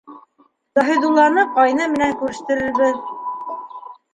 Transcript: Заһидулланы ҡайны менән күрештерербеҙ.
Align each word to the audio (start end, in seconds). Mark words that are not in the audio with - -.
Заһидулланы 0.77 1.43
ҡайны 1.57 1.87
менән 1.93 2.15
күрештерербеҙ. 2.23 2.99